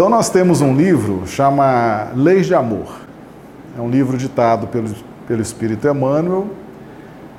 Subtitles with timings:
[0.00, 2.88] Então nós temos um livro chama Leis de Amor.
[3.76, 4.88] É um livro ditado pelo,
[5.28, 6.46] pelo Espírito Emmanuel,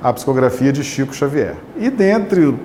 [0.00, 1.56] a psicografia de Chico Xavier.
[1.76, 2.56] E dentre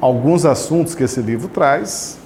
[0.00, 2.18] alguns assuntos que esse livro traz,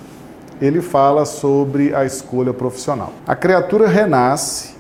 [0.58, 3.12] ele fala sobre a escolha profissional.
[3.27, 4.74] A criatura renasce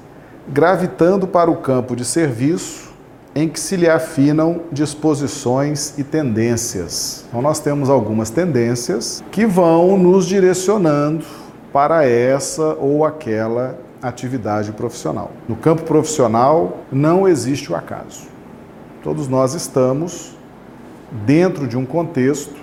[0.48, 2.94] gravitando para o campo de serviço
[3.34, 7.26] em que se lhe afinam disposições e tendências.
[7.28, 11.26] Então, nós temos algumas tendências que vão nos direcionando
[11.72, 15.30] para essa ou aquela atividade profissional.
[15.48, 18.28] No campo profissional, não existe o acaso.
[19.02, 20.36] Todos nós estamos
[21.26, 22.56] dentro de um contexto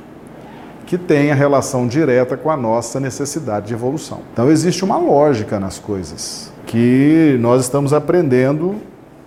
[0.85, 4.21] que tem a relação direta com a nossa necessidade de evolução.
[4.31, 8.75] Então existe uma lógica nas coisas que nós estamos aprendendo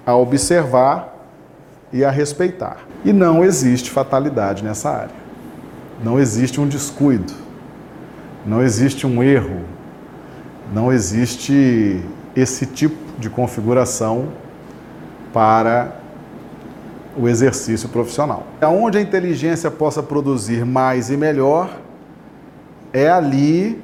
[0.06, 1.16] a observar
[1.92, 2.78] e a respeitar.
[3.04, 5.14] E não existe fatalidade nessa área.
[6.02, 7.32] Não existe um descuido.
[8.46, 9.62] Não existe um erro.
[10.72, 12.02] Não existe
[12.36, 14.28] esse tipo de configuração
[15.32, 15.96] para
[17.16, 18.46] o exercício profissional.
[18.62, 21.70] Onde a inteligência possa produzir mais e melhor,
[22.92, 23.82] é ali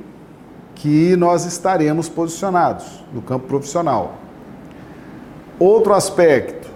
[0.75, 4.15] que nós estaremos posicionados no campo profissional.
[5.59, 6.69] Outro aspecto,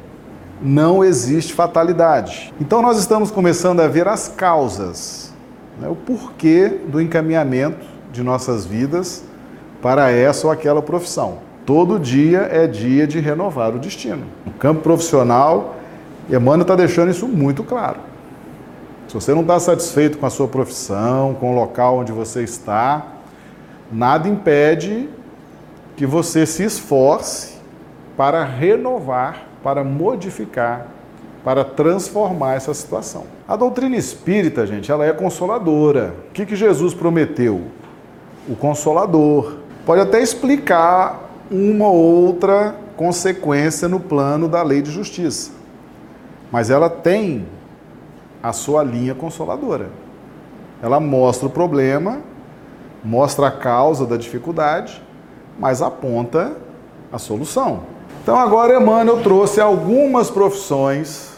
[0.61, 2.53] não existe fatalidade.
[2.61, 5.28] Então nós estamos começando a ver as causas,
[5.81, 9.25] né, o porquê do encaminhamento de nossas vidas
[9.81, 11.39] para essa ou aquela profissão.
[11.65, 14.25] Todo dia é dia de renovar o destino.
[14.45, 15.77] No campo profissional,
[16.29, 18.01] Emmanuel está deixando isso muito claro.
[19.07, 23.07] Se você não está satisfeito com a sua profissão, com o local onde você está,
[23.91, 25.09] nada impede
[25.97, 27.57] que você se esforce
[28.17, 30.87] para renovar, para modificar,
[31.49, 33.25] para transformar essa situação.
[33.49, 36.15] A doutrina espírita, gente, ela é consoladora.
[36.29, 37.63] O que, que Jesus prometeu?
[38.47, 39.55] O consolador.
[39.87, 45.57] Pode até explicar uma outra consequência no plano da lei de justiça
[46.51, 47.47] mas ela tem
[48.43, 49.91] a sua linha consoladora.
[50.83, 52.21] Ela mostra o problema,
[53.05, 55.03] mostra a causa da dificuldade,
[55.59, 56.53] mas aponta
[57.13, 57.81] a solução.
[58.23, 61.38] Então agora Emmanuel trouxe algumas profissões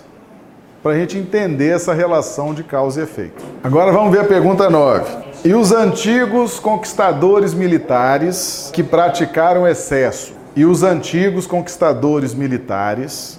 [0.83, 3.45] para a gente entender essa relação de causa e efeito.
[3.63, 5.31] Agora vamos ver a pergunta 9.
[5.45, 10.35] E os antigos conquistadores militares que praticaram excesso?
[10.57, 13.39] E os antigos conquistadores militares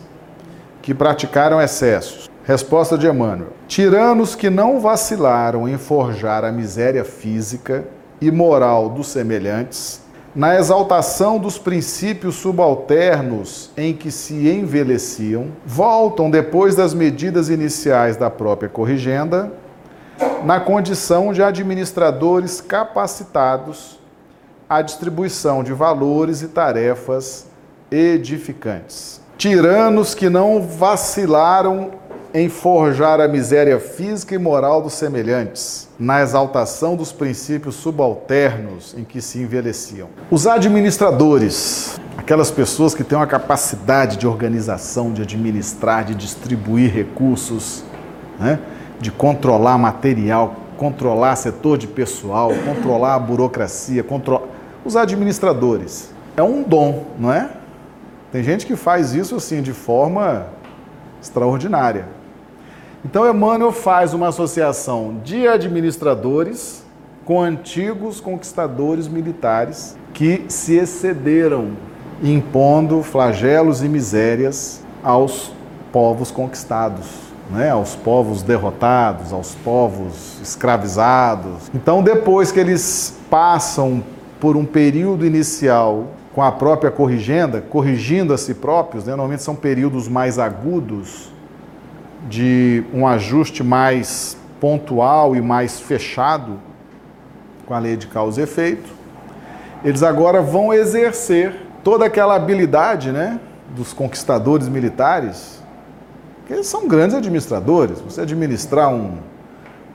[0.81, 2.29] que praticaram excessos.
[2.43, 7.85] Resposta de Emmanuel: Tiranos que não vacilaram em forjar a miséria física
[8.19, 10.01] e moral dos semelhantes,
[10.35, 18.29] na exaltação dos princípios subalternos em que se envelheciam, voltam depois das medidas iniciais da
[18.29, 19.51] própria corrigenda,
[20.45, 23.99] na condição de administradores capacitados
[24.69, 27.47] à distribuição de valores e tarefas
[27.91, 29.19] edificantes.
[29.37, 31.91] Tiranos que não vacilaram
[32.33, 39.03] em forjar a miséria física e moral dos semelhantes, na exaltação dos princípios subalternos em
[39.03, 40.07] que se envelheciam.
[40.29, 47.83] Os administradores, aquelas pessoas que têm uma capacidade de organização, de administrar, de distribuir recursos,
[48.39, 48.59] né?
[48.99, 54.47] de controlar material, controlar setor de pessoal, controlar a burocracia, controlar.
[54.83, 56.09] Os administradores.
[56.35, 57.49] É um dom, não é?
[58.31, 60.47] Tem gente que faz isso assim de forma
[61.21, 62.20] extraordinária.
[63.03, 66.83] Então Emmanuel faz uma associação de administradores
[67.25, 71.71] com antigos conquistadores militares que se excederam
[72.21, 75.51] impondo flagelos e misérias aos
[75.91, 77.07] povos conquistados,
[77.49, 77.71] né?
[77.71, 81.71] aos povos derrotados, aos povos escravizados.
[81.73, 84.03] Então, depois que eles passam
[84.39, 89.11] por um período inicial com a própria corrigenda, corrigindo a si próprios, né?
[89.11, 91.31] normalmente são períodos mais agudos,
[92.29, 96.59] de um ajuste mais pontual e mais fechado
[97.65, 98.89] com a lei de causa e efeito.
[99.83, 103.39] Eles agora vão exercer toda aquela habilidade né,
[103.75, 105.61] dos conquistadores militares,
[106.45, 107.99] que eles são grandes administradores.
[108.01, 109.17] Você administrar um,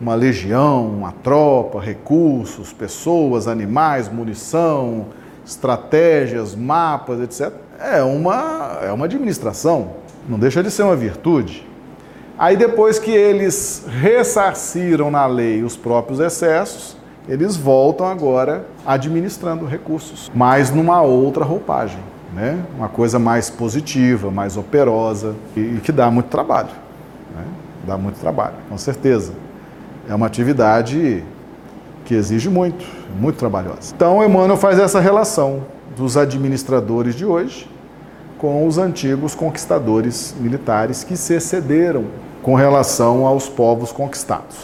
[0.01, 5.07] uma legião, uma tropa, recursos, pessoas, animais, munição,
[5.45, 9.91] estratégias, mapas, etc., é uma, é uma administração,
[10.27, 11.67] não deixa de ser uma virtude.
[12.39, 16.97] Aí depois que eles ressarciram na lei os próprios excessos,
[17.27, 21.99] eles voltam agora administrando recursos, mas numa outra roupagem,
[22.35, 22.63] né?
[22.77, 26.69] Uma coisa mais positiva, mais operosa e, que dá muito trabalho,
[27.35, 27.45] né?
[27.87, 29.33] Dá muito trabalho, com certeza.
[30.09, 31.25] É uma atividade
[32.05, 32.85] que exige muito,
[33.19, 33.93] muito trabalhosa.
[33.95, 35.63] Então, Emmanuel faz essa relação
[35.97, 37.69] dos administradores de hoje
[38.39, 42.05] com os antigos conquistadores militares que se excederam
[42.47, 44.57] com relação aos povos conquistados.